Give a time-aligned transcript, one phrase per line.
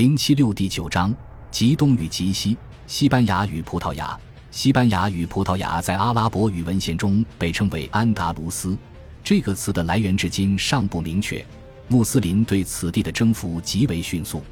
[0.00, 1.14] 零七六第九章：
[1.50, 2.56] 极东与极西，
[2.86, 4.18] 西班牙与葡萄牙。
[4.50, 8.74] 西班牙与葡萄牙在阿拉伯语文献中被称为安达卢斯，
[9.22, 11.44] 这个词的来源至今尚不明确。
[11.88, 14.42] 穆斯林对此地的征服极为迅速。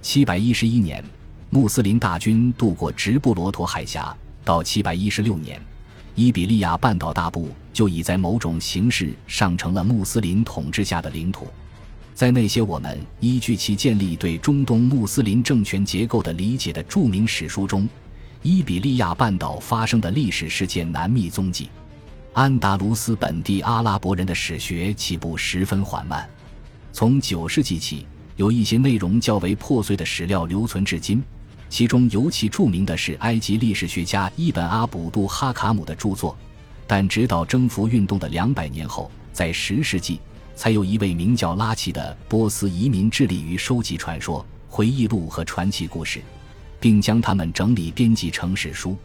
[0.00, 1.04] 七百一十一年，
[1.50, 4.16] 穆斯林大军渡过直布罗陀海峡，
[4.46, 5.60] 到七百一十六年，
[6.14, 11.46] 伊比利亚半岛大部就已在某种形式上成了穆斯林统治下的领土。
[12.16, 17.86] 在那些我们依据其建立对中东穆斯林政权结构的理解的著名史书中，
[18.40, 21.68] 伊比利亚半岛发生的历史事件难觅踪迹。
[22.32, 26.26] 安达卢斯本地阿拉伯人的史学起步十分缓慢。
[26.90, 31.22] 从九世纪起，有一些内容较为破碎的史料留存至今，
[31.68, 36.34] 其中尤其著名的是埃及历史学家伊本阿卜杜哈卡姆的著作。
[36.86, 40.18] 但直到征服运动的两百年后，在十世纪。
[40.56, 46.22] 才有一位名叫拉齐的波斯移民致力于收集传说、回忆录和传奇故事，
[46.80, 48.96] 并将它们整理编辑成史书。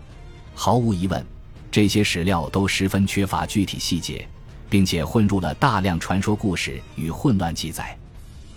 [0.55, 1.23] 毫无疑问，
[1.69, 4.25] 这些史料都十分缺乏具体细节，
[4.69, 7.95] 并且混入了大量传说故事与混乱记载。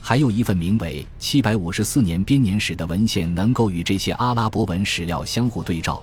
[0.01, 6.01] 还有一份名为《七百五十四年编年史》的文献能够与这些阿拉伯文史料相互对照。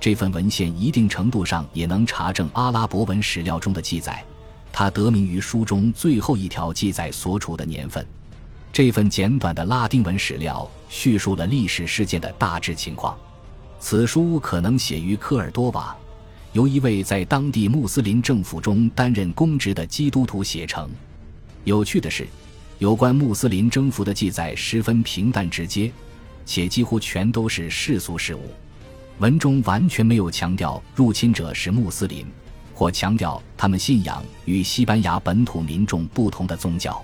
[0.00, 4.24] 这份文献一定程度上也能查证阿拉伯文史料中的记载。
[4.72, 8.04] 它得名于书中最后一条记载所处的年份。
[8.72, 13.16] 这份简短的拉丁文史料叙述了历史事件的大致情况。
[13.78, 15.94] 此书可能写于科尔多瓦，
[16.52, 20.88] 由一位在当地穆斯林政府中担任公职的基督徒写成。
[21.64, 22.26] 有趣的是，
[22.78, 25.92] 有关穆斯林征服的记载十分平淡直接，
[26.46, 28.50] 且几乎全都是世俗事物。
[29.18, 32.26] 文中完全没有强调入侵者是穆斯林。
[32.82, 37.00] 或强调他们信仰与西班牙本土民众不同的宗教，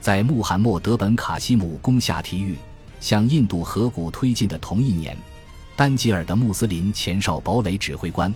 [0.00, 2.56] 在穆罕默德本卡西姆攻下提域，
[3.00, 5.18] 向印度河谷推进的同一年，
[5.74, 8.32] 丹吉尔的穆斯林前哨堡垒指挥官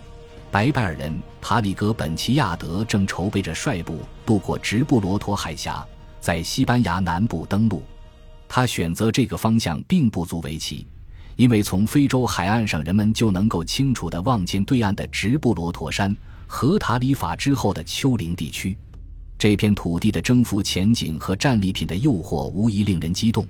[0.51, 5.87] 白拜尔人塔里格本齐亚德正筹备着率部渡过直布罗陀海峡，
[6.19, 7.81] 在西班牙南部登陆。
[8.49, 10.85] 他选择这个方向并不足为奇，
[11.37, 16.13] 因为从非洲海岸上，人们就能够清楚地望见对岸的直布罗陀山。
[16.55, 18.77] 和塔里法之后的丘陵地区，
[19.39, 23.47] 这片土地的征服前景和战利品的诱惑无疑令人激动，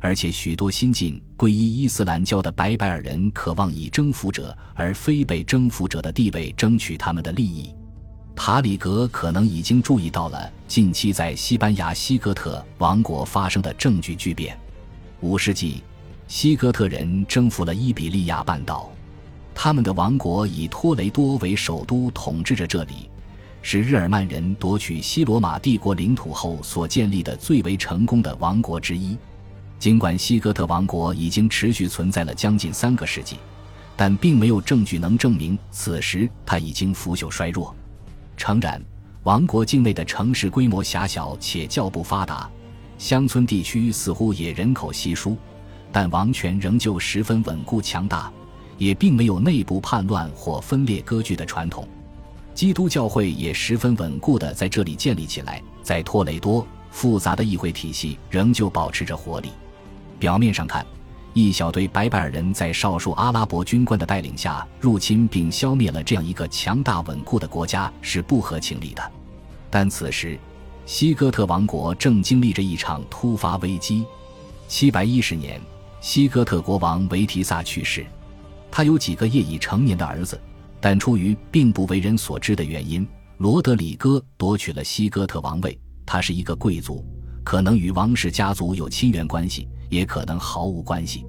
[0.00, 7.74] 而且许多新晋皈依伊斯兰教的白白尔人渴望以征服者而非被征服者的地位争取他们的利益。
[8.36, 14.56] 塔里格可能已经注意到了近期在西班牙西哥特王国发生的政局巨变。
[15.20, 15.82] 五世纪，
[16.28, 18.95] 西哥特人征服了伊比利亚半岛。
[19.58, 23.08] 他们的王国以托雷多为首都统治着这里，
[23.62, 29.16] 是日耳曼人夺取西罗马帝国领土后所建立的最为成功的王国之一。
[29.78, 33.38] 尽管西哥特王国已经持续存在了将近三个世纪，
[33.96, 37.74] 但并没有证据能证明此时它已经腐朽衰弱。
[38.36, 38.80] 诚然，
[39.22, 42.48] 王国境内的城市规模狭小且较不发达，
[42.98, 45.34] 乡村地区似乎也人口稀疏，
[45.90, 48.30] 但王权仍旧十分稳固强大。
[48.78, 51.86] 也并没有内部叛乱或分裂割据的传统，
[52.54, 55.62] 基督教会也十分稳固地在这里建立起来。
[55.82, 59.50] 在托雷多，复杂的议会体系仍旧保持着活力。
[60.18, 60.84] 表面上看，
[61.32, 69.12] 一小队白拜尔人在少数阿拉伯军官的带领下入侵并消灭了这样一个强大稳固的国家是不合情理的。
[69.70, 70.38] 但此时，
[70.86, 74.04] 西哥特王国正经历着一场突发危机。
[74.66, 75.60] 七百一十年，
[76.00, 78.04] 西哥特国王维提萨去世。
[78.76, 80.38] 他有几个业已成年的儿子，
[80.82, 85.80] 但出于并不为人所知的原因，罗德里戈夺取了西哥特王位。
[86.04, 87.02] 他是一个贵族，
[87.42, 91.24] 可能与王室家族有亲缘关系，也可能毫无关系。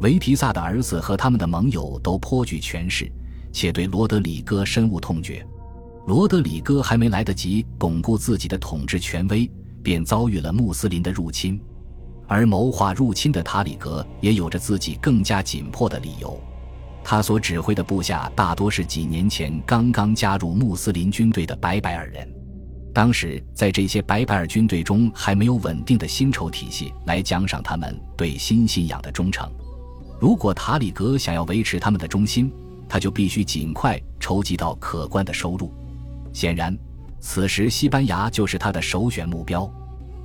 [0.00, 3.08] 维提萨的儿子和他们的盟友都颇具权势，
[3.52, 5.46] 且对罗德里戈深恶痛绝。
[6.08, 9.48] 罗德里戈还没来得及巩固自己的统治权威，
[9.80, 11.62] 便遭遇了穆斯林的入侵。
[12.26, 16.36] 而谋划入侵的塔里格也有着自己更加紧迫的理由。
[17.02, 22.28] 他所指挥的部下大多是几年前刚刚加入穆斯林军队的白白尔人，
[22.92, 29.50] 当时在这些白白尔军队中还没有稳定的薪酬体系来奖赏他们对新信仰的忠诚。
[30.20, 32.52] 如果塔里格想要维持他们的忠心，
[32.88, 35.72] 他就必须尽快筹集到可观的收入。
[36.32, 36.76] 显然，
[37.18, 39.68] 此时西班牙就是他的首选目标。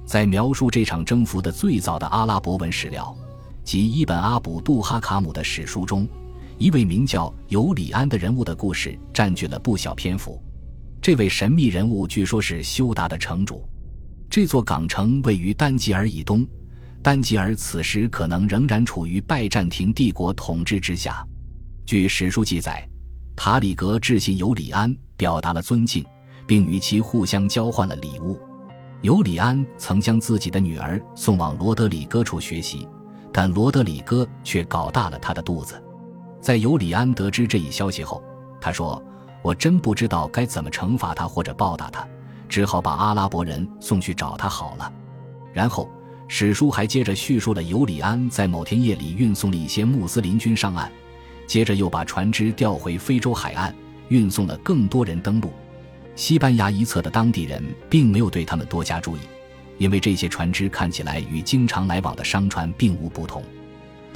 [0.06, 3.16] 在描述这场征服的最早的阿拉伯文史料，
[3.64, 6.08] 即伊本阿卜杜哈卡姆的史书中。
[6.58, 10.42] 一位名叫尤里安的人物的故事占据了不小篇幅。
[11.02, 13.68] 这位神秘人物据说是休达的城主。
[14.30, 16.46] 这座港城位于丹吉尔以东，
[17.04, 21.26] 丹吉尔此时可能仍然处于拜占庭帝国统治之下。
[21.86, 22.88] 据史书记载，
[23.36, 26.04] 塔里格致信尤里安，表达了尊敬，
[26.48, 28.40] 并与其互相交换了礼物。
[29.02, 32.88] 尤里安曾将自己的女儿送往罗德里戈处学习，
[33.32, 35.80] 但罗德里戈却搞大了他的肚子。
[36.46, 38.24] 在尤里安得知这一消息后，
[38.62, 39.04] 他说
[39.42, 42.08] ：“我真不知道该怎么惩罚他或者报答他，
[42.48, 44.94] 只好把阿拉伯人送去找他好了。”
[45.52, 45.90] 然后，
[46.28, 50.88] 史书还接着叙述了尤里安在某天夜里运送了一些穆斯林军上岸。
[51.48, 53.74] 接着又把船只调回非洲海岸，
[54.10, 55.52] 运送了更多人登陆。
[56.16, 57.60] 西班牙一侧的当地人
[57.90, 59.22] 并没有对他们多加注意，
[59.80, 63.42] 因为这些船只看起来与经常来往的商船并无不同。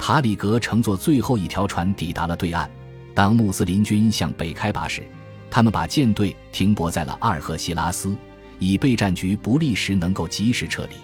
[0.00, 2.68] 塔里格乘坐最后一条船抵达了对岸。
[3.14, 5.02] 当穆斯林军向北开拔时，
[5.50, 8.16] 他们把舰队停泊在了阿尔赫西拉斯，
[8.58, 10.96] 以备战局不利时能够及时撤离。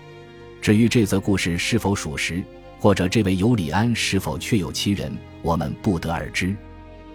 [0.63, 2.43] 至于这则故事是否属实，
[2.81, 5.15] 或者这位尤里安是否确有其人？
[5.43, 6.57] 我们不得而知，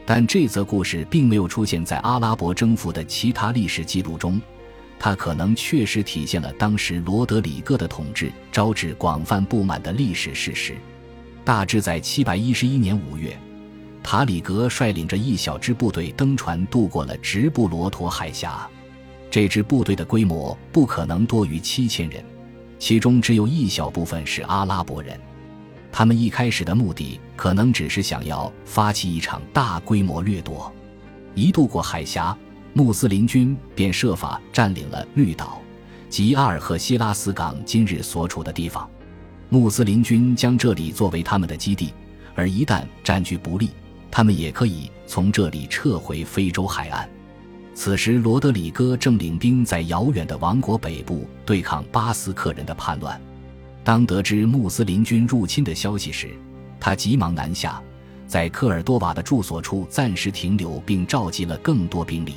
[0.06, 4.40] 但这则故事并没有出现在阿拉伯征服的其他历史记录中。
[5.00, 10.78] 它可能确实体现了当时罗德里戈的统治招致广泛不满的历史事实。
[11.44, 13.38] 大致在711年5月，
[14.04, 18.70] 塔里格率领着一小支部队登船渡过了直布罗陀海峡。
[19.30, 22.24] 这支部队的规模不可能多于七千人，
[22.78, 25.20] 其中只有一小部分是阿拉伯人。
[25.92, 30.72] 他们一开始的目的可能只是想要发起一场大规模掠夺。
[31.34, 32.38] 一渡过海峡，
[32.74, 35.62] 穆斯林军便设法占领了绿岛，
[36.08, 38.90] 即阿尔赫希拉斯港今日所处的地方。
[39.54, 41.94] 穆斯林军将这里作为他们的基地，
[42.36, 43.70] 而一旦占据不利，
[44.10, 47.08] 他们也可以从这里撤回非洲海岸。
[47.74, 53.22] 此时，罗德里戈正领兵在遥远的王国北部对抗巴斯克人的叛乱。
[53.84, 56.30] 当得知穆斯林军入侵的消息时，
[56.80, 57.84] 他急忙南下，
[58.28, 62.36] 在科尔多瓦的住所处暂时停留，并召集了更多兵力。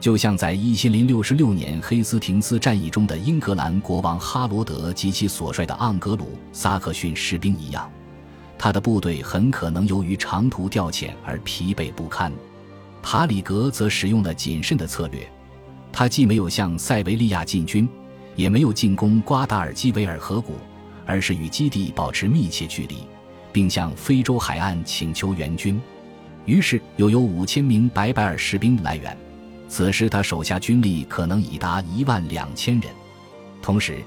[0.00, 7.90] 就像在一千零六十六年黑斯廷斯战役中的英格兰国王哈罗德及其所率的盎格鲁撒克逊士兵一样，
[8.56, 12.32] 他的部队很可能由于长途调遣而疲惫不堪。
[13.02, 15.28] 塔里格则使用了谨慎的策略，
[15.92, 17.88] 他既没有向塞维利亚进军。
[18.36, 20.54] 也没有进攻瓜达尔基维尔河谷，
[21.04, 22.98] 而是与基地保持密切距离，
[23.50, 25.80] 并向非洲海岸请求援军。
[26.44, 29.18] 于是又有五千名白百尔士兵来援。
[29.68, 32.90] 此时他手下军力可能已达一万两千人。
[33.60, 33.98] 同时，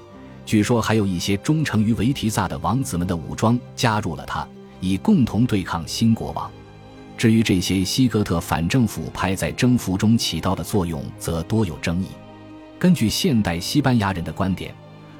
[0.44, 4.46] 据说还有一些忠诚于维提萨的王子们的武装加入了他，
[4.80, 6.50] 以共同对抗新国王。
[7.16, 12.06] 至于这些西哥特反政府派在征服中起到的作用，则多有争议。
[12.78, 14.74] 根据现代西班牙人的观点，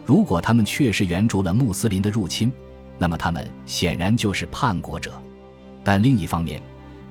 [0.05, 2.50] 如果他们确实援助了穆斯林的入侵，
[2.99, 5.12] 那么他们显然就是叛国者。
[5.85, 6.61] 但另一方面，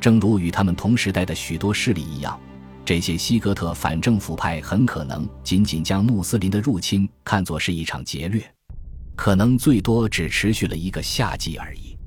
[0.02, 2.38] 正如与他们同时代的许多势力一样，
[2.92, 8.44] 这些西哥特反政府派很可能仅仅将穆斯林的入侵看作是一场劫掠，
[9.16, 11.98] 可能最多只持续了一个夏季而已。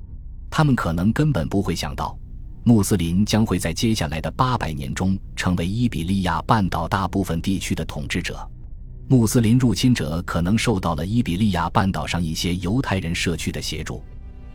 [0.47, 2.15] 他们可能根本不会想到。
[2.63, 8.47] 穆斯林将会在接下来的八百年中成为伊比利亚半岛大部分地区的统治者。
[9.07, 14.03] 穆斯林入侵者可能受到了伊比利亚半岛上一些犹太人社区的协助，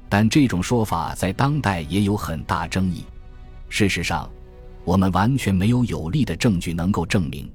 [0.08, 3.04] 但这种说法在当代也有很大争议。
[3.68, 4.30] 事实上，
[4.90, 7.48] 我们完全没有有力的证据能够证明。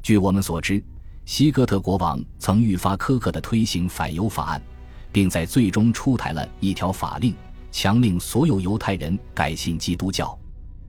[0.00, 0.80] 据我们所知，
[1.24, 4.62] 西哥特国王曾愈发苛刻地推行反犹法案，
[5.10, 7.34] 并在最终出台了一条法令。
[7.72, 10.38] 强令所有犹太人改信基督教，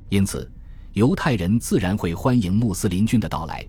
[0.10, 0.48] 因此
[0.94, 3.66] 犹太人自然会欢迎穆斯林军的到来，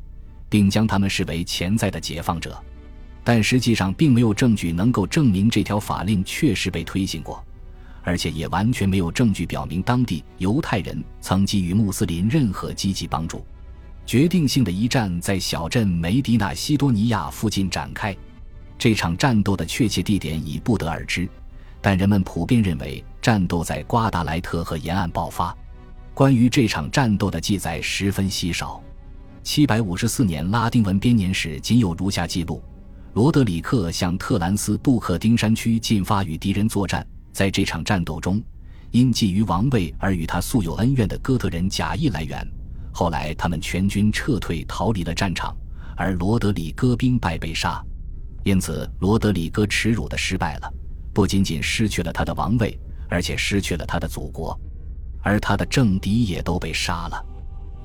[0.50, 2.54] 并将他们视为潜在的解放者。
[3.24, 7.42] 但实际上，并没有证据能够证明这条法令确实被推行过，
[8.02, 13.44] 而且也完全没有证据表明当地犹太人曾给予穆斯林任何积极帮助。
[14.06, 18.16] 决定性的一战在小镇梅迪纳西多尼亚附近展开，
[18.76, 21.28] 这场战斗的确切地点已不得而知。
[21.80, 25.56] 但人们普遍认为，战斗在瓜达莱特河沿岸爆发。
[26.12, 28.82] 关于这场战斗的记载十分稀少。
[29.42, 32.62] 七百五十四年拉丁文编年史仅有如下记录：
[33.14, 38.42] 罗德里克向特兰斯杜克丁山区进发与敌人作战，在这场战斗中，
[38.90, 42.46] 因觊觎王位而与他素有恩怨的哥特人假意来援。
[42.92, 45.56] 后来他们全军撤退，逃离了战场，
[45.96, 47.82] 而罗德里戈兵败被杀。
[48.42, 50.72] 因此，罗德里戈耻辱的失败了。
[51.12, 54.58] 不仅仅失去了他的王位，而且失去了他的祖国，
[55.22, 57.26] 而他的政敌也都被杀了。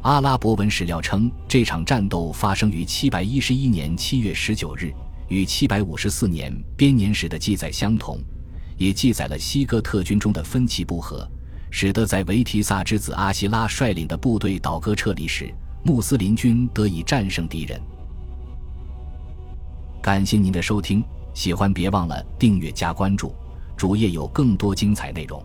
[0.04, 4.94] 阿拉伯文史料称，这场战斗发生于711年7月19日，
[5.28, 8.20] 与754年编年史的记载相同，
[8.78, 11.28] 也记载了西哥特军中的分歧不和，
[11.72, 15.54] 使得在维提萨之子阿希拉率领的部队倒戈撤离时，
[15.84, 17.80] 穆斯林军得以战胜敌人。
[20.02, 21.04] 感谢您的收听，
[21.34, 23.34] 喜欢别忘了订阅加关注，
[23.76, 25.44] 主页有更多精彩内容。